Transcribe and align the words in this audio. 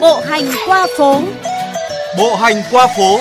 Bộ 0.00 0.20
hành 0.20 0.44
qua 0.66 0.86
phố. 0.98 1.22
Bộ 2.18 2.36
hành 2.36 2.62
qua 2.70 2.86
phố. 2.96 3.20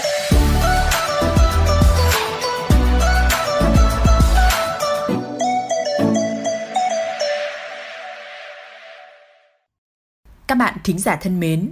Các 10.48 10.56
bạn 10.56 10.78
thính 10.84 11.00
giả 11.00 11.16
thân 11.16 11.40
mến, 11.40 11.72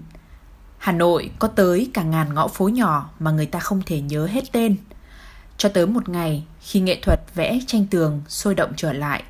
Hà 0.78 0.92
Nội 0.92 1.32
có 1.40 1.48
tới 1.48 1.90
cả 1.94 2.04
ngàn 2.04 2.34
ngõ 2.34 2.48
phố 2.48 2.68
nhỏ 2.68 3.10
mà 3.20 3.32
người 3.32 3.46
ta 3.46 3.60
không 3.60 3.82
thể 3.86 4.02
nhớ 4.02 4.26
hết 4.26 4.42
tên. 4.52 4.76
Cho 5.58 5.70
tới 5.70 5.88
một 5.88 6.10
ngày, 6.10 6.44
khi 6.62 6.80
nghệ 6.80 7.00
thuật 7.02 7.20
vẽ 7.36 7.60
tranh 7.68 7.86
tường 7.92 8.22
sôi 8.28 8.56
động 8.56 8.74
trở 8.78 8.94
lại, 8.94 9.24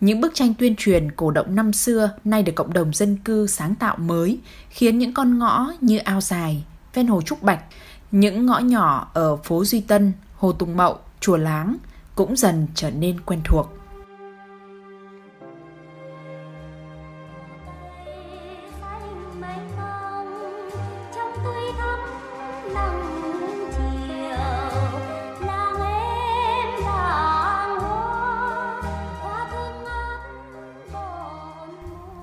những 0.00 0.20
bức 0.20 0.34
tranh 0.34 0.54
tuyên 0.54 0.74
truyền 0.76 1.10
cổ 1.10 1.30
động 1.30 1.54
năm 1.54 1.72
xưa 1.72 2.10
nay 2.24 2.42
được 2.42 2.52
cộng 2.54 2.72
đồng 2.72 2.92
dân 2.92 3.16
cư 3.16 3.46
sáng 3.46 3.74
tạo 3.74 3.96
mới, 3.96 4.38
khiến 4.70 4.98
những 4.98 5.14
con 5.14 5.38
ngõ 5.38 5.72
như 5.80 5.98
ao 5.98 6.20
dài, 6.20 6.64
ven 6.94 7.06
hồ 7.06 7.22
Trúc 7.22 7.42
Bạch, 7.42 7.64
những 8.10 8.46
ngõ 8.46 8.58
nhỏ 8.58 9.10
ở 9.14 9.36
phố 9.36 9.64
Duy 9.64 9.80
Tân, 9.80 10.12
Hồ 10.36 10.52
Tùng 10.52 10.76
Mậu, 10.76 10.98
Chùa 11.20 11.36
Láng 11.36 11.76
cũng 12.14 12.36
dần 12.36 12.66
trở 12.74 12.90
nên 12.90 13.20
quen 13.20 13.40
thuộc. 13.44 13.79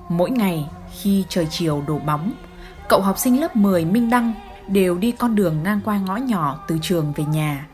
Mỗi 0.08 0.30
ngày 0.30 0.66
khi 1.00 1.24
trời 1.28 1.46
chiều 1.50 1.84
đổ 1.86 1.98
bóng, 1.98 2.32
cậu 2.88 3.00
học 3.00 3.18
sinh 3.18 3.40
lớp 3.40 3.56
10 3.56 3.84
Minh 3.84 4.10
Đăng 4.10 4.34
đều 4.68 4.98
đi 4.98 5.12
con 5.12 5.34
đường 5.34 5.62
ngang 5.62 5.80
qua 5.84 5.98
ngõ 5.98 6.16
nhỏ 6.16 6.64
từ 6.68 6.78
trường 6.82 7.12
về 7.16 7.24
nhà. 7.24 7.66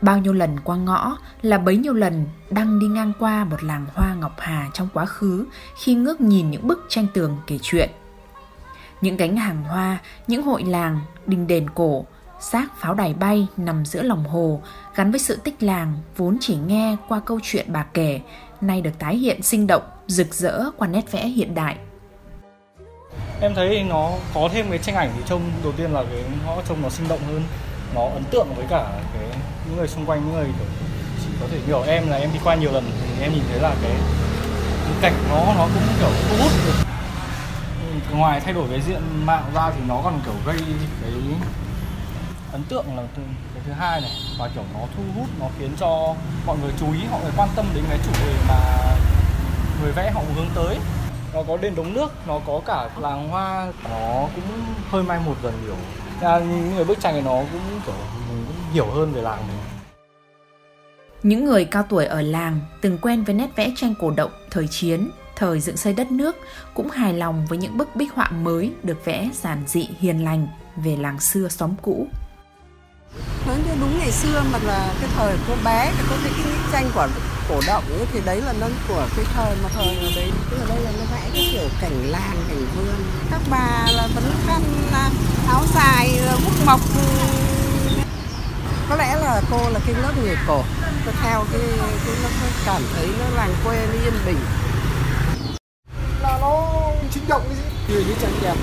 Bao 0.00 0.18
nhiêu 0.18 0.32
lần 0.32 0.60
qua 0.64 0.76
ngõ 0.76 1.18
là 1.42 1.58
bấy 1.58 1.76
nhiêu 1.76 1.92
lần 1.92 2.26
Đăng 2.50 2.78
đi 2.78 2.86
ngang 2.86 3.12
qua 3.18 3.44
một 3.44 3.62
làng 3.62 3.86
hoa 3.94 4.14
Ngọc 4.14 4.32
Hà 4.38 4.70
trong 4.74 4.88
quá 4.94 5.06
khứ 5.06 5.46
khi 5.76 5.94
ngước 5.94 6.20
nhìn 6.20 6.50
những 6.50 6.66
bức 6.66 6.86
tranh 6.88 7.06
tường 7.14 7.36
kể 7.46 7.58
chuyện. 7.62 7.90
Những 9.00 9.16
cánh 9.16 9.36
hàng 9.36 9.64
hoa, 9.64 9.98
những 10.26 10.42
hội 10.42 10.64
làng, 10.64 11.00
đình 11.26 11.46
đền 11.46 11.70
cổ, 11.70 12.04
xác 12.40 12.78
pháo 12.78 12.94
đài 12.94 13.14
bay 13.14 13.46
nằm 13.56 13.84
giữa 13.84 14.02
lòng 14.02 14.24
hồ 14.24 14.62
gắn 14.94 15.10
với 15.10 15.20
sự 15.20 15.36
tích 15.36 15.62
làng 15.62 15.94
vốn 16.16 16.36
chỉ 16.40 16.56
nghe 16.66 16.96
qua 17.08 17.20
câu 17.20 17.40
chuyện 17.42 17.66
bà 17.72 17.82
kể 17.82 18.20
nay 18.60 18.80
được 18.80 18.98
tái 18.98 19.16
hiện 19.16 19.42
sinh 19.42 19.66
động, 19.66 19.82
rực 20.06 20.34
rỡ 20.34 20.70
qua 20.76 20.88
nét 20.88 21.12
vẽ 21.12 21.26
hiện 21.26 21.54
đại. 21.54 21.76
Em 23.40 23.54
thấy 23.54 23.82
nó 23.82 24.10
có 24.34 24.48
thêm 24.52 24.70
cái 24.70 24.78
tranh 24.78 24.94
ảnh 24.94 25.12
thì 25.16 25.22
trông 25.26 25.40
đầu 25.62 25.72
tiên 25.72 25.92
là 25.92 26.04
cái 26.10 26.24
họ 26.46 26.56
trông 26.68 26.82
nó 26.82 26.88
sinh 26.88 27.08
động 27.08 27.20
hơn, 27.26 27.42
nó 27.94 28.02
ấn 28.02 28.24
tượng 28.30 28.48
với 28.56 28.66
cả 28.70 28.90
cái 29.14 29.38
những 29.66 29.76
người 29.76 29.88
xung 29.88 30.06
quanh 30.06 30.24
những 30.24 30.34
người 30.34 30.46
kiểu 30.58 30.66
chỉ 31.24 31.28
có 31.40 31.46
thể 31.50 31.58
hiểu 31.66 31.82
em 31.82 32.08
là 32.08 32.16
em 32.16 32.30
đi 32.32 32.38
qua 32.44 32.54
nhiều 32.54 32.72
lần 32.72 32.90
thì 33.16 33.22
em 33.22 33.32
nhìn 33.32 33.42
thấy 33.50 33.60
là 33.60 33.74
cái, 33.82 33.92
cái 34.84 34.94
cảnh 35.02 35.14
nó 35.30 35.36
nó 35.36 35.68
cũng 35.74 35.82
kiểu 35.98 36.10
thu 36.28 36.36
hút 36.42 36.52
được 36.66 36.72
ngoài 38.12 38.40
thay 38.40 38.52
đổi 38.52 38.66
cái 38.70 38.80
diện 38.80 39.26
mạo 39.26 39.42
ra 39.54 39.70
thì 39.70 39.80
nó 39.88 40.00
còn 40.04 40.20
kiểu 40.24 40.34
gây 40.46 40.56
cái 41.02 41.12
ấn 42.52 42.62
tượng 42.64 42.96
là 42.96 43.02
cái 43.54 43.62
thứ 43.66 43.72
hai 43.72 44.00
này 44.00 44.10
và 44.38 44.50
kiểu 44.54 44.64
nó 44.74 44.80
thu 44.96 45.02
hút 45.16 45.28
nó 45.40 45.46
khiến 45.58 45.70
cho 45.80 46.14
mọi 46.46 46.56
người 46.62 46.72
chú 46.80 46.92
ý 46.92 47.00
họ 47.10 47.18
người 47.22 47.32
quan 47.36 47.48
tâm 47.56 47.66
đến 47.74 47.84
cái 47.88 47.98
chủ 48.04 48.12
đề 48.26 48.34
mà 48.48 48.54
người 49.82 49.92
vẽ 49.92 50.10
họ 50.10 50.20
hướng 50.36 50.48
tới. 50.54 50.78
Nó 51.34 51.42
có 51.48 51.56
đền 51.56 51.74
đống 51.74 51.94
nước 51.94 52.12
nó 52.26 52.40
có 52.46 52.60
cả 52.66 52.88
làng 53.00 53.28
hoa. 53.28 53.72
Nó 53.90 54.28
cũng 54.34 54.44
hơi 54.90 55.02
mai 55.02 55.20
một 55.26 55.34
dần 55.42 55.54
nhiều. 55.64 55.76
Ra 56.20 56.38
những 56.38 56.74
người 56.74 56.84
bức 56.84 57.00
tranh 57.00 57.14
này 57.14 57.22
nó 57.22 57.42
cũng 57.52 57.80
kiểu 57.86 57.94
mình 58.28 58.44
cũng 58.46 58.72
hiểu 58.72 58.86
hơn 58.86 59.12
về 59.12 59.22
làng 59.22 59.48
này 59.48 59.56
những 61.22 61.44
người 61.44 61.64
cao 61.64 61.84
tuổi 61.88 62.04
ở 62.04 62.22
làng 62.22 62.60
từng 62.80 62.98
quen 62.98 63.24
với 63.24 63.34
nét 63.34 63.50
vẽ 63.56 63.72
tranh 63.76 63.94
cổ 64.00 64.10
động 64.10 64.30
thời 64.50 64.68
chiến 64.68 65.10
thời 65.36 65.60
dựng 65.60 65.76
xây 65.76 65.92
đất 65.92 66.12
nước 66.12 66.36
cũng 66.74 66.90
hài 66.90 67.14
lòng 67.14 67.46
với 67.48 67.58
những 67.58 67.76
bức 67.76 67.96
bích 67.96 68.12
họa 68.14 68.30
mới 68.30 68.72
được 68.82 69.04
vẽ 69.04 69.28
giản 69.34 69.62
dị 69.66 69.88
hiền 69.98 70.24
lành 70.24 70.48
về 70.76 70.96
làng 70.96 71.20
xưa 71.20 71.48
xóm 71.48 71.70
cũ. 71.82 72.06
Nó 73.46 73.54
như 73.54 73.70
đúng 73.80 73.98
ngày 73.98 74.10
xưa 74.10 74.42
mà 74.52 74.58
là 74.58 74.94
cái 75.00 75.10
thời 75.16 75.36
cô 75.48 75.54
bé 75.64 75.92
có 76.10 76.16
cái, 76.24 76.32
cái 76.44 76.54
tranh 76.72 76.90
của 76.94 77.08
cổ 77.52 77.60
động 77.66 77.84
ấy, 77.98 78.06
thì 78.12 78.20
đấy 78.24 78.40
là 78.40 78.52
nó 78.60 78.66
của 78.88 79.08
cái 79.16 79.24
thời 79.34 79.56
mà 79.62 79.68
thời 79.74 79.86
ở 79.86 80.10
đấy 80.16 80.30
tức 80.50 80.56
là 80.60 80.64
đây 80.68 80.84
là 80.84 80.90
nó 80.98 81.04
vẽ 81.12 81.30
cái 81.32 81.48
kiểu 81.52 81.68
cảnh 81.80 82.10
làng 82.10 82.36
cảnh 82.48 82.66
vườn. 82.76 83.04
Các 83.30 83.40
bà 83.50 83.86
là 83.92 84.08
vẫn 84.14 84.32
khăn 84.46 84.62
áo 85.48 85.62
dài 85.74 86.20
bút 86.44 86.52
mộc 86.66 86.80
có 88.88 88.96
lẽ 88.96 89.16
là 89.16 89.42
cô 89.50 89.70
là 89.70 89.80
cái 89.86 89.94
lớp 90.02 90.12
người 90.22 90.36
cổ. 90.46 90.62
Tôi 91.04 91.14
theo 91.22 91.44
cái 91.52 91.60
cái 91.78 92.14
nó 92.22 92.28
cảm 92.66 92.82
thấy 92.94 93.08
nó 93.18 93.36
làng 93.36 93.54
quê 93.64 93.86
nó 93.86 93.92
yên 94.04 94.14
bình. 94.26 94.38
Là 96.22 96.38
nó 96.40 96.68
sinh 97.10 97.24
động 97.28 97.42
cái 97.48 97.56
gì? 97.56 97.62
Thì 97.88 97.94
những 97.94 98.18
tranh 98.22 98.32
đẹp 98.42 98.54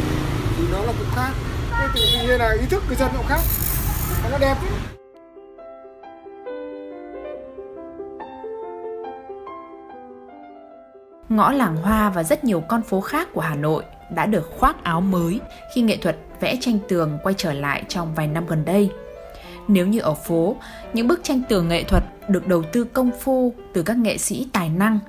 thì 0.58 0.64
nó 0.72 0.80
là 0.80 0.94
cũng 0.98 1.10
khác. 1.16 1.32
Thế 1.72 1.88
thì 1.94 2.28
như 2.28 2.38
là 2.38 2.52
ý 2.62 2.66
thức 2.70 2.84
người 2.88 2.96
dân 2.96 3.10
cũng 3.18 3.28
khác. 3.28 3.42
Nó 4.32 4.38
đẹp. 4.38 4.58
ấy. 4.62 4.99
Ngõ 11.30 11.52
làng 11.52 11.78
hoa 11.78 12.10
và 12.10 12.24
rất 12.24 12.44
nhiều 12.44 12.64
con 12.68 12.82
phố 12.82 13.02
khác 13.02 13.28
của 13.34 13.42
Hà 13.42 13.56
Nội 13.56 13.84
đã 14.16 14.26
được 14.26 14.50
khoác 14.58 14.84
áo 14.84 15.02
mới 15.02 15.40
khi 15.74 15.82
nghệ 15.82 15.98
thuật 15.98 16.18
vẽ 16.40 16.58
tranh 16.62 16.80
tường 16.88 17.18
quay 17.24 17.36
trở 17.38 17.54
lại 17.54 17.84
trong 17.88 18.16
vài 18.16 18.28
năm 18.28 18.46
gần 18.48 18.66
đây. 18.66 18.92
Nếu 19.68 19.88
như 19.88 20.00
ở 20.00 20.14
phố, 20.14 20.56
những 20.94 21.08
bức 21.08 21.24
tranh 21.24 21.42
tường 21.50 21.68
nghệ 21.68 21.84
thuật 21.84 22.04
được 22.28 22.48
đầu 22.48 22.64
tư 22.64 22.84
công 22.84 23.12
phu 23.22 23.54
từ 23.74 23.84
các 23.84 23.98
nghệ 23.98 24.18
sĩ 24.18 24.48
tài 24.54 24.70
năng, 24.70 25.00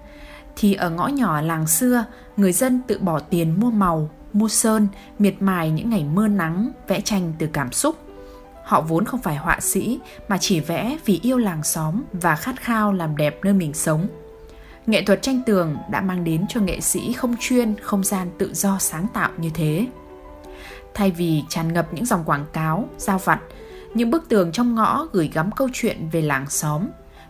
thì 0.56 0.74
ở 0.74 0.90
ngõ 0.90 1.06
nhỏ 1.06 1.40
làng 1.40 1.66
xưa, 1.66 2.04
người 2.36 2.52
dân 2.52 2.80
tự 2.86 2.98
bỏ 2.98 3.18
tiền 3.18 3.60
mua 3.60 3.70
màu, 3.70 4.10
mua 4.32 4.48
sơn, 4.48 4.88
miệt 5.18 5.34
mài 5.40 5.70
những 5.70 5.90
ngày 5.90 6.04
mưa 6.04 6.28
nắng, 6.28 6.70
vẽ 6.88 7.00
tranh 7.00 7.32
từ 7.38 7.46
cảm 7.52 7.72
xúc. 7.72 7.96
Họ 8.64 8.80
vốn 8.80 9.04
không 9.04 9.20
phải 9.20 9.36
họa 9.36 9.60
sĩ 9.60 10.00
mà 10.28 10.38
chỉ 10.40 10.60
vẽ 10.60 10.98
vì 11.04 11.20
yêu 11.22 11.38
làng 11.38 11.62
xóm 11.62 12.02
và 12.12 12.36
khát 12.36 12.60
khao 12.60 12.92
làm 12.92 13.16
đẹp 13.16 13.38
nơi 13.42 13.52
mình 13.52 13.74
sống. 13.74 14.06
Nghệ 14.86 15.02
thuật 15.02 15.22
tranh 15.22 15.40
tường 15.46 15.76
đã 15.90 16.00
mang 16.00 16.24
đến 16.24 16.44
cho 16.48 16.60
nghệ 16.60 16.80
sĩ 16.80 17.12
không 17.12 17.36
chuyên 17.40 17.74
không 17.82 18.04
gian 18.04 18.28
tự 18.38 18.54
do 18.54 18.78
sáng 18.78 19.06
tạo 19.14 19.30
như 19.36 19.50
thế. 19.54 19.86
Thay 20.94 21.10
vì 21.10 21.42
tràn 21.48 21.72
ngập 21.72 21.94
những 21.94 22.06
dòng 22.06 22.24
quảng 22.24 22.46
cáo, 22.52 22.88
giao 22.98 23.18
vặt, 23.18 23.40
những 23.94 24.10
bức 24.10 24.28
tường 24.28 24.52
trong 24.52 24.74
ngõ 24.74 25.06
gửi 25.12 25.30
gắm 25.34 25.50
câu 25.50 25.68
chuyện 25.72 26.08
về 26.12 26.22
làng 26.22 26.50
xóm, 26.50 26.86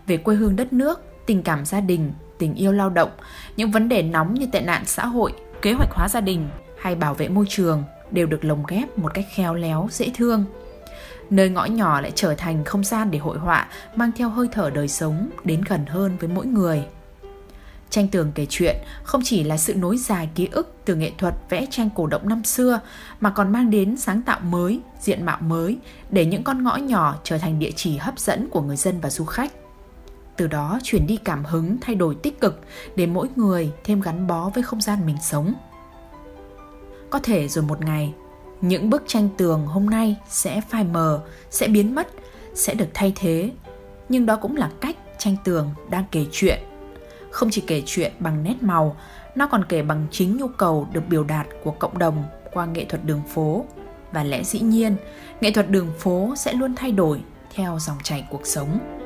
về 0.07 0.17
quê 0.17 0.35
hương 0.35 0.57
đất 0.57 0.73
nước, 0.73 1.01
tình 1.27 1.43
cảm 1.43 1.65
gia 1.65 1.81
đình, 1.81 2.13
tình 2.39 2.55
yêu 2.55 2.73
lao 2.73 2.91
động, 2.91 3.11
những 3.57 3.71
vấn 3.71 3.89
đề 3.89 4.03
nóng 4.03 4.35
như 4.35 4.47
tệ 4.53 4.61
nạn 4.61 4.83
xã 4.87 5.07
hội, 5.07 5.33
kế 5.63 5.73
hoạch 5.73 5.91
hóa 5.93 6.09
gia 6.09 6.21
đình 6.21 6.49
hay 6.81 6.95
bảo 6.95 7.15
vệ 7.15 7.29
môi 7.29 7.47
trường 7.49 7.85
đều 8.11 8.27
được 8.27 8.45
lồng 8.45 8.63
ghép 8.69 8.99
một 8.99 9.15
cách 9.15 9.27
khéo 9.35 9.55
léo, 9.55 9.89
dễ 9.91 10.11
thương– 10.15 10.45
nơi 11.31 11.49
ngõ 11.49 11.65
nhỏ 11.65 12.01
lại 12.01 12.13
trở 12.15 12.35
thành 12.35 12.65
không 12.65 12.85
gian 12.85 13.11
để 13.11 13.19
hội 13.19 13.39
họa 13.39 13.69
mang 13.97 14.13
theo 14.17 14.29
hơi 14.29 14.49
thở 14.53 14.71
đời 14.71 14.89
sống 14.89 15.31
đến 15.45 15.63
gần 15.69 15.87
hơn 15.87 16.17
với 16.21 16.29
mỗi 16.29 16.47
người. 16.47 16.85
Tranh 17.91 18.09
tường 18.09 18.33
kể 18.35 18.47
chuyện 18.49 18.77
không 19.03 19.21
chỉ 19.25 19.45
là 19.45 19.57
sự 19.57 19.75
nối 19.75 19.97
dài 19.97 20.29
ký 20.35 20.49
ức 20.53 20.75
từ 20.85 20.95
nghệ 20.95 21.13
thuật 21.19 21.35
vẽ 21.49 21.67
tranh 21.71 21.89
cổ 21.95 22.07
động 22.07 22.29
năm 22.29 22.45
xưa 22.45 22.81
mà 23.21 23.31
còn 23.31 23.53
mang 23.53 23.71
đến 23.71 23.97
sáng 23.97 24.23
tạo 24.23 24.41
mới, 24.41 24.81
diện 25.01 25.25
mạo 25.25 25.39
mới 25.41 25.79
để 26.11 26.25
những 26.25 26.43
con 26.43 26.65
ngõ 26.65 26.77
nhỏ 26.77 27.17
trở 27.25 27.39
thành 27.39 27.59
địa 27.59 27.71
chỉ 27.77 27.97
hấp 27.97 28.19
dẫn 28.19 28.49
của 28.51 28.63
người 28.63 28.77
dân 28.77 29.01
và 29.01 29.11
du 29.11 29.25
khách. 29.25 29.53
Từ 30.37 30.47
đó 30.47 30.79
truyền 30.83 31.07
đi 31.07 31.17
cảm 31.17 31.45
hứng 31.45 31.77
thay 31.81 31.95
đổi 31.95 32.15
tích 32.15 32.41
cực 32.41 32.61
để 32.97 33.07
mỗi 33.07 33.29
người 33.37 33.73
thêm 33.85 34.01
gắn 34.01 34.27
bó 34.27 34.51
với 34.55 34.63
không 34.63 34.81
gian 34.81 35.07
mình 35.07 35.17
sống. 35.23 35.55
Có 37.11 37.19
thể 37.19 37.49
rồi 37.49 37.65
một 37.65 37.85
ngày 37.85 38.15
những 38.61 38.91
bức 38.91 39.03
tranh 39.07 39.29
tường 39.37 39.67
hôm 39.67 39.91
nay 39.91 40.17
sẽ 40.29 40.61
phai 40.69 40.85
mờ 40.85 41.23
sẽ 41.51 41.69
biến 41.69 41.95
mất 41.95 42.09
sẽ 42.55 42.75
được 42.75 42.89
thay 42.95 43.13
thế 43.17 43.51
nhưng 44.09 44.27
đó 44.27 44.37
cũng 44.37 44.57
là 44.57 44.71
cách 44.81 44.97
tranh 45.19 45.37
tường 45.45 45.71
đang 45.91 46.05
kể 46.11 46.27
chuyện 46.33 46.59
không 47.31 47.51
chỉ 47.51 47.63
kể 47.67 47.83
chuyện 47.87 48.13
bằng 48.19 48.43
nét 48.43 48.55
màu, 48.61 48.97
nó 49.35 49.47
còn 49.47 49.65
kể 49.69 49.83
bằng 49.83 50.07
chính 50.11 50.37
nhu 50.37 50.49
cầu 50.49 50.89
được 50.93 51.03
biểu 51.09 51.25
đạt 51.25 51.47
của 51.65 51.71
cộng 51.71 51.99
đồng 51.99 52.25
qua 52.53 52.67
nghệ 52.67 52.85
thuật 52.85 53.05
đường 53.05 53.23
phố. 53.35 53.65
Và 54.13 54.25
lẽ 54.25 54.43
dĩ 54.43 54.61
nhiên, 54.61 54.97
nghệ 55.41 55.51
thuật 55.51 55.71
đường 55.71 55.89
phố 55.99 56.35
sẽ 56.37 56.53
luôn 56.53 56.75
thay 56.77 56.93
đổi 56.93 57.21
theo 57.55 57.79
dòng 57.79 57.99
chảy 58.03 58.27
cuộc 58.31 58.47
sống. 58.47 59.00